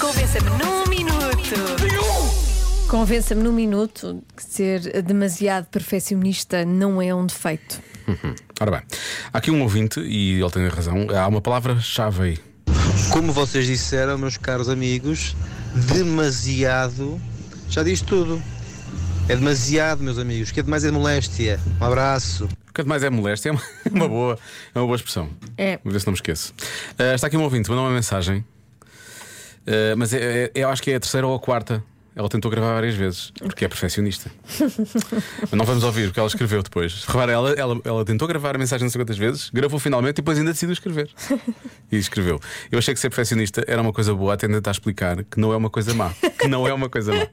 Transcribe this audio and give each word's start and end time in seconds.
Convença-me 0.00 0.48
num 0.48 0.88
minuto. 0.88 1.54
Convença-me 2.88 3.42
num 3.42 3.52
minuto 3.52 4.24
que 4.34 4.42
ser 4.42 5.02
demasiado 5.02 5.66
perfeccionista 5.66 6.64
não 6.64 7.02
é 7.02 7.14
um 7.14 7.26
defeito. 7.26 7.78
Ora 8.58 8.70
bem, 8.70 8.80
há 9.30 9.36
aqui 9.36 9.50
um 9.50 9.60
ouvinte 9.60 10.00
e 10.00 10.40
ele 10.40 10.50
tem 10.50 10.66
razão. 10.68 11.08
Há 11.14 11.28
uma 11.28 11.42
palavra-chave 11.42 12.22
aí. 12.22 12.38
Como 13.12 13.30
vocês 13.30 13.66
disseram, 13.66 14.16
meus 14.16 14.38
caros 14.38 14.70
amigos, 14.70 15.36
demasiado 15.74 17.20
já 17.68 17.82
diz 17.82 18.00
tudo. 18.00 18.42
É 19.28 19.36
demasiado, 19.36 20.02
meus 20.02 20.18
amigos. 20.18 20.48
O 20.48 20.54
que 20.54 20.60
é 20.60 20.62
demais 20.62 20.84
é 20.84 20.90
moléstia. 20.90 21.60
Um 21.78 21.84
abraço. 21.84 22.48
O 22.70 22.72
que 22.72 22.82
mais 22.82 23.02
é 23.02 23.10
moléstia 23.10 23.50
é 23.50 23.52
uma, 23.52 23.62
uma 23.92 24.08
boa, 24.08 24.38
é 24.74 24.78
uma 24.78 24.86
boa 24.86 24.96
expressão. 24.96 25.28
É. 25.58 25.78
Vou 25.84 25.92
ver 25.92 26.00
se 26.00 26.06
não 26.06 26.12
me 26.12 26.16
esqueço. 26.16 26.54
Ah, 26.98 27.14
está 27.14 27.26
aqui 27.26 27.36
um 27.36 27.42
ouvinte, 27.42 27.68
mandou 27.68 27.84
uma 27.84 27.92
mensagem. 27.92 28.42
Ah, 29.68 29.94
mas 29.96 30.12
é, 30.14 30.44
é- 30.44 30.50
eu 30.54 30.68
acho 30.68 30.82
que 30.82 30.90
é 30.90 30.96
a 30.96 31.00
terceira 31.00 31.26
ou 31.26 31.34
a 31.34 31.38
quarta. 31.38 31.82
Ela 32.16 32.28
tentou 32.28 32.50
gravar 32.50 32.72
várias 32.74 32.96
vezes, 32.96 33.30
porque 33.38 33.64
é 33.64 33.68
perfeccionista. 33.68 34.28
Mas 35.40 35.52
não 35.52 35.64
vamos 35.64 35.84
ouvir 35.84 36.08
o 36.08 36.12
que 36.12 36.18
ela 36.18 36.26
escreveu 36.26 36.64
depois. 36.64 37.04
Repara, 37.04 37.30
ela, 37.30 37.50
ela, 37.52 37.80
ela 37.84 38.04
tentou 38.04 38.26
gravar 38.26 38.56
a 38.56 38.58
mensagem 38.58 38.84
não 38.84 38.90
sei 38.90 39.00
quantas 39.00 39.16
vezes, 39.16 39.50
gravou 39.50 39.78
finalmente 39.78 40.14
e 40.14 40.16
depois 40.16 40.36
ainda 40.36 40.50
decidiu 40.50 40.72
escrever. 40.72 41.08
E 41.92 41.96
escreveu. 41.96 42.38
Eu 42.70 42.78
achei 42.80 42.92
que 42.92 42.98
ser 43.00 43.08
perfeccionista 43.08 43.64
era 43.68 43.80
uma 43.80 43.92
coisa 43.94 44.12
boa, 44.12 44.34
até 44.34 44.46
tentar 44.48 44.72
explicar 44.72 45.22
que 45.24 45.40
não 45.40 45.52
é 45.52 45.56
uma 45.56 45.70
coisa 45.70 45.94
má. 45.94 46.12
Que 46.38 46.46
não 46.48 46.66
é 46.68 46.72
uma 46.74 46.88
coisa 46.90 47.14
má. 47.14 47.26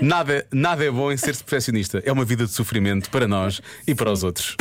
Nada, 0.00 0.46
nada 0.50 0.82
é 0.84 0.90
bom 0.90 1.12
em 1.12 1.16
ser 1.18 1.36
perfeccionista. 1.36 2.00
É 2.06 2.10
uma 2.10 2.24
vida 2.24 2.46
de 2.46 2.52
sofrimento 2.52 3.10
para 3.10 3.26
nós 3.28 3.60
e 3.86 3.94
para 3.94 4.10
os 4.10 4.22
outros. 4.22 4.56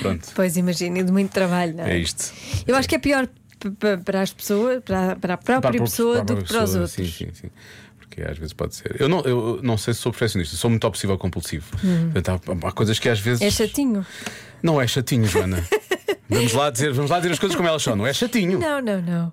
Pronto. 0.00 0.26
Pois 0.34 0.56
imagina, 0.56 1.04
de 1.04 1.12
muito 1.12 1.32
trabalho, 1.32 1.74
não 1.76 1.84
é? 1.84 1.96
É 1.96 1.98
isto. 1.98 2.32
Eu 2.66 2.74
acho 2.76 2.88
que 2.88 2.94
é 2.94 2.98
pior 2.98 3.28
para 4.04 4.20
as 4.20 4.32
pessoas, 4.32 4.82
para, 4.82 5.16
para 5.16 5.34
a 5.34 5.38
própria 5.38 5.60
Para 5.60 5.80
a 5.80 5.84
pessoa 5.84 6.14
própria 6.16 6.36
do 6.36 6.42
que 6.42 6.52
para 6.52 6.64
os 6.64 6.74
outros. 6.74 6.92
Sim, 6.92 7.06
sim, 7.06 7.28
sim. 7.32 7.50
Porque 7.98 8.22
às 8.22 8.36
vezes 8.36 8.52
pode 8.52 8.74
ser. 8.74 9.00
Eu 9.00 9.08
não, 9.08 9.20
eu 9.20 9.60
não 9.62 9.78
sei 9.78 9.94
se 9.94 10.00
sou 10.00 10.12
perfeccionista, 10.12 10.56
sou 10.56 10.68
muito 10.70 10.86
obsessivo 10.86 11.12
ou 11.12 11.18
compulsivo. 11.18 11.66
Portanto, 12.12 12.52
há, 12.64 12.68
há 12.68 12.72
coisas 12.72 12.98
que 12.98 13.08
às 13.08 13.20
vezes. 13.20 13.42
Hum. 13.42 13.46
É 13.46 13.50
chatinho. 13.50 14.06
Não 14.62 14.80
é 14.80 14.86
chatinho, 14.86 15.26
Joana. 15.26 15.66
vamos, 16.28 16.52
lá 16.52 16.70
dizer, 16.70 16.92
vamos 16.92 17.10
lá 17.10 17.18
dizer 17.18 17.32
as 17.32 17.38
coisas 17.38 17.56
como 17.56 17.68
elas 17.68 17.82
são. 17.82 17.96
Não 17.96 18.06
é 18.06 18.12
chatinho. 18.12 18.58
Não, 18.58 18.80
não, 18.80 19.00
não. 19.00 19.32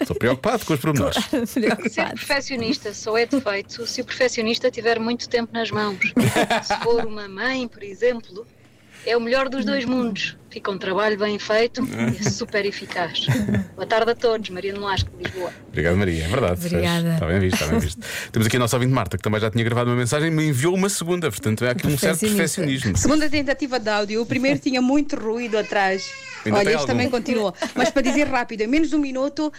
Estou 0.00 0.16
preocupado 0.16 0.64
com 0.66 0.74
os 0.74 0.80
pormenores. 0.80 1.16
Ser 1.46 1.60
Preocupado. 1.60 2.14
perfeccionista 2.14 2.92
só 2.92 3.16
é 3.16 3.24
defeito 3.26 3.86
se 3.86 4.00
o 4.00 4.04
perfeccionista 4.04 4.70
tiver 4.70 4.98
muito 4.98 5.28
tempo 5.28 5.52
nas 5.52 5.70
mãos. 5.70 5.98
Se 6.62 6.76
for 6.82 7.06
uma 7.06 7.28
mãe, 7.28 7.68
por 7.68 7.82
exemplo, 7.82 8.46
é 9.06 9.16
o 9.16 9.20
melhor 9.20 9.48
dos 9.48 9.64
dois 9.64 9.84
mundos. 9.84 10.36
Fica 10.50 10.70
um 10.70 10.76
trabalho 10.76 11.18
bem 11.18 11.38
feito 11.38 11.82
e 12.20 12.30
super 12.30 12.64
eficaz. 12.66 13.26
Boa 13.74 13.86
tarde 13.86 14.10
a 14.10 14.14
todos, 14.14 14.50
Maria 14.50 14.74
Nolasco, 14.74 15.10
de 15.16 15.24
Lisboa. 15.24 15.50
Obrigado, 15.68 15.96
Maria. 15.96 16.24
É 16.24 16.28
verdade. 16.28 16.66
Obrigada. 16.66 17.14
Está 17.14 17.26
bem 17.26 17.40
visto, 17.40 17.54
está 17.54 17.66
bem 17.68 17.80
visto. 17.80 18.00
Temos 18.30 18.46
aqui 18.46 18.56
a 18.56 18.60
nossa 18.60 18.76
ouvinte 18.76 18.92
Marta, 18.92 19.16
que 19.16 19.22
também 19.22 19.40
já 19.40 19.50
tinha 19.50 19.64
gravado 19.64 19.90
uma 19.90 19.96
mensagem 19.96 20.28
e 20.28 20.30
me 20.30 20.46
enviou 20.48 20.74
uma 20.74 20.90
segunda. 20.90 21.30
Portanto, 21.30 21.64
é 21.64 21.70
aqui 21.70 21.86
um 21.86 21.96
certo 21.96 22.20
perfeccionismo. 22.20 22.96
Segunda 22.98 23.30
tentativa 23.30 23.80
de 23.80 23.88
áudio. 23.88 24.20
O 24.20 24.26
primeiro 24.26 24.58
tinha 24.60 24.82
muito 24.82 25.16
ruído 25.16 25.56
atrás. 25.56 26.10
Ainda 26.44 26.58
Olha, 26.58 26.68
este 26.68 26.76
algum? 26.76 26.86
também 26.86 27.08
continua. 27.08 27.54
Mas 27.74 27.90
para 27.90 28.02
dizer 28.02 28.24
rápido, 28.24 28.60
em 28.60 28.66
menos 28.66 28.90
de 28.90 28.96
um 28.96 28.98
minuto, 28.98 29.50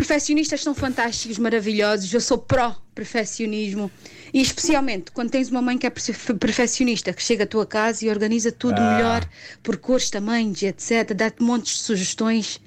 perfeccionistas 0.00 0.62
são 0.62 0.74
fantásticos, 0.74 1.36
maravilhosos. 1.38 2.12
Eu 2.14 2.20
sou 2.22 2.38
pró-perfeccionismo. 2.38 3.90
E 4.32 4.40
especialmente 4.40 5.10
quando 5.10 5.30
tens 5.30 5.50
uma 5.50 5.60
mãe 5.60 5.76
que 5.76 5.86
é 5.86 5.90
perfe- 5.90 6.32
perfeccionista, 6.34 7.12
que 7.12 7.22
chega 7.22 7.44
à 7.44 7.46
tua 7.46 7.66
casa 7.66 8.04
e 8.04 8.08
organiza 8.08 8.50
tudo 8.50 8.76
Ah. 8.80 8.94
melhor, 8.96 9.28
por 9.62 9.76
cores, 9.76 10.08
tamanhos, 10.08 10.62
etc., 10.62 11.12
dá-te 11.14 11.42
montes 11.42 11.74
de 11.74 11.82
sugestões. 11.82 12.58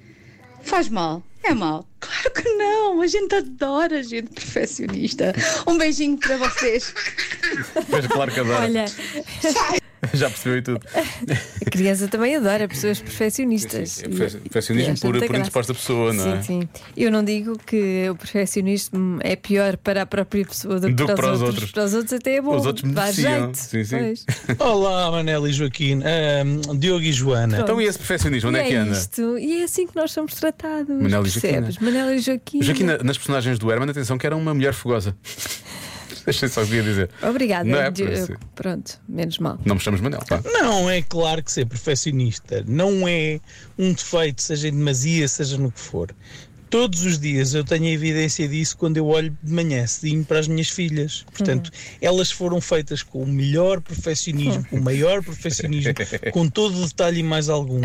Faz 0.61 0.87
mal. 0.89 1.23
É 1.43 1.53
mal? 1.53 1.85
Claro 1.99 2.31
que 2.31 2.49
não, 2.51 3.01
a 3.01 3.07
gente 3.07 3.33
adora 3.35 4.01
gente 4.03 4.29
perfeccionista. 4.29 5.33
Um 5.67 5.77
beijinho 5.77 6.17
para 6.17 6.37
vocês. 6.37 6.93
Pois, 7.89 8.07
claro 8.07 8.31
que 8.31 8.39
adoro. 8.41 8.61
Olha, 8.63 8.85
Já 10.13 10.29
percebeu 10.29 10.57
e 10.57 10.61
tudo. 10.61 10.81
a 11.65 11.69
criança 11.69 12.07
também 12.07 12.35
adora 12.35 12.67
pessoas 12.67 12.99
perfeccionistas. 12.99 14.03
É 14.03 14.07
perfe- 14.09 14.37
perfeccionismo 14.39 14.99
por, 14.99 15.17
por 15.25 15.35
indisposta 15.35 15.73
pessoa, 15.73 16.13
não 16.13 16.33
é? 16.33 16.41
Sim, 16.41 16.61
sim. 16.61 16.69
Eu 16.95 17.11
não 17.11 17.23
digo 17.23 17.57
que 17.65 18.09
o 18.09 18.15
perfeccionismo 18.15 19.19
é 19.21 19.35
pior 19.35 19.77
para 19.77 20.01
a 20.03 20.05
própria 20.05 20.45
pessoa 20.45 20.79
do 20.79 20.93
que, 20.93 21.05
para, 21.05 21.31
os 21.33 21.41
outros. 21.41 21.71
Para 21.71 21.85
os 21.85 21.93
outros 21.93 22.13
até 22.13 22.35
é 22.35 22.41
bom. 22.41 22.55
Os 22.55 22.65
outros 22.65 22.91
Dá 22.91 23.11
jeito. 23.11 23.55
Sim, 23.57 23.83
sim. 23.83 23.97
Pois. 23.97 24.25
Olá, 24.59 25.11
Manela 25.11 25.49
e 25.49 25.53
Joaquim, 25.53 26.01
Ahm, 26.03 26.77
Diogo 26.77 27.03
e 27.03 27.11
Joana. 27.13 27.55
Pronto. 27.57 27.63
Então, 27.69 27.81
e 27.81 27.85
esse 27.85 27.97
perfeccionismo, 27.97 28.49
onde 28.49 28.59
E 28.59 28.61
é 28.61 28.65
que 28.67 28.75
anda? 28.75 28.91
isto. 28.97 29.37
E 29.37 29.61
é 29.61 29.63
assim 29.63 29.87
que 29.87 29.95
nós 29.95 30.11
somos 30.11 30.33
tratados. 30.35 30.89
Manela 31.01 31.27
e 31.27 31.31
percebes? 31.31 31.77
Manela 31.79 32.13
e 32.15 32.19
Joaquim. 32.19 32.61
Joaquim, 32.61 32.83
na- 32.83 32.97
nas 32.97 33.17
personagens 33.17 33.57
do 33.57 33.71
Herman, 33.71 33.89
atenção 33.89 34.17
que 34.17 34.25
era 34.25 34.35
uma 34.35 34.53
mulher 34.53 34.73
fogosa. 34.73 35.15
Deixa 36.25 36.47
só 36.47 36.63
que 36.65 36.75
ia 36.75 36.83
dizer. 36.83 37.09
Obrigada. 37.21 37.67
Não 37.69 37.79
é 37.79 37.91
de- 37.91 38.03
isso. 38.03 38.33
Pronto, 38.55 38.99
menos 39.07 39.37
mal. 39.39 39.59
Não 39.65 39.75
me 39.75 39.81
chamas 39.81 40.01
Manel, 40.01 40.21
pá. 40.27 40.41
Não 40.45 40.89
é 40.89 41.01
claro 41.01 41.43
que 41.43 41.51
ser 41.51 41.65
perfeccionista 41.65 42.63
não 42.67 43.07
é 43.07 43.39
um 43.77 43.93
defeito, 43.93 44.41
seja 44.41 44.67
em 44.67 44.71
demasia, 44.71 45.27
seja 45.27 45.57
no 45.57 45.71
que 45.71 45.79
for. 45.79 46.09
Todos 46.73 47.05
os 47.05 47.19
dias 47.19 47.53
eu 47.53 47.63
tenho 47.63 47.85
a 47.85 47.89
evidência 47.89 48.47
disso 48.47 48.75
quando 48.75 48.97
eu 48.97 49.05
olho 49.05 49.37
de 49.43 49.53
manhã 49.53 49.85
cedinho 49.85 50.25
para 50.25 50.39
as 50.39 50.47
minhas 50.47 50.69
filhas. 50.69 51.23
Portanto, 51.31 51.69
elas 52.01 52.31
foram 52.31 52.59
feitas 52.59 53.03
com 53.03 53.21
o 53.21 53.27
melhor 53.27 53.79
perfeccionismo, 53.79 54.65
com 54.65 54.77
o 54.77 54.83
maior 54.83 55.23
perfeccionismo, 55.23 55.93
com 56.33 56.49
todo 56.49 56.81
o 56.81 56.87
detalhe 56.87 57.19
e 57.19 57.23
mais 57.23 57.47
algum. 57.47 57.79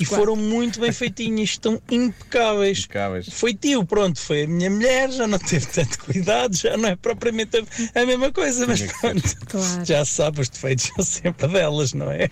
E 0.00 0.04
foram 0.04 0.34
muito 0.34 0.80
bem 0.80 0.90
feitinhas, 0.90 1.50
estão 1.50 1.80
impecáveis. 1.88 2.80
Impecáveis. 2.80 3.28
Foi 3.30 3.54
tio, 3.54 3.84
pronto, 3.84 4.18
foi 4.18 4.42
a 4.42 4.48
minha 4.48 4.68
mulher, 4.68 5.12
já 5.12 5.28
não 5.28 5.38
teve 5.38 5.66
tanto 5.66 6.00
cuidado, 6.00 6.56
já 6.56 6.76
não 6.76 6.88
é 6.88 6.96
propriamente 6.96 7.64
a, 7.94 8.04
mesma 8.04 8.32
coisa, 8.32 8.66
mas 8.66 8.82
pronto. 8.82 9.36
Claro. 9.46 9.84
Já 9.84 10.04
sabe, 10.04 10.40
os 10.40 10.48
defeitos 10.48 10.90
são 10.96 11.04
sempre 11.04 11.46
delas, 11.46 11.94
não 11.94 12.10
é? 12.10 12.28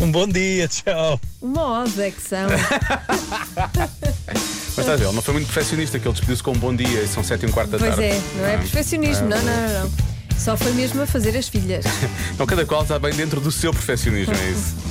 Um 0.00 0.12
bom 0.12 0.28
dia, 0.28 0.68
tchau. 0.68 1.20
Uma 1.42 1.82
ode 1.82 2.00
é 2.00 2.12
que 2.12 2.22
são. 2.22 2.46
Mas 4.78 4.86
estás 4.86 5.00
a 5.00 5.02
ver, 5.02 5.08
ele 5.08 5.14
não 5.16 5.22
foi 5.22 5.34
muito 5.34 5.46
perfeccionista, 5.46 5.98
que 5.98 6.06
ele 6.06 6.12
despediu-se 6.12 6.42
com 6.42 6.52
um 6.52 6.58
bom 6.58 6.74
dia 6.74 7.02
e 7.02 7.08
são 7.08 7.22
sete 7.24 7.44
e 7.44 7.48
um 7.48 7.52
quarto 7.52 7.70
da 7.70 7.78
pois 7.78 7.90
tarde. 7.96 8.04
é, 8.10 8.20
não 8.36 8.46
é 8.46 8.54
Ah. 8.54 8.58
perfeccionismo. 8.58 9.28
Não, 9.28 9.36
não, 9.42 9.44
não, 9.68 9.80
não. 9.84 9.90
Só 10.38 10.56
foi 10.56 10.72
mesmo 10.72 11.02
a 11.02 11.06
fazer 11.06 11.36
as 11.36 11.48
filhas. 11.48 11.84
Então 12.32 12.46
cada 12.46 12.64
qual 12.64 12.82
está 12.82 12.96
bem 12.98 13.12
dentro 13.12 13.40
do 13.40 13.50
seu 13.50 13.72
perfeccionismo, 13.72 14.32
é 14.34 14.50
isso. 14.50 14.76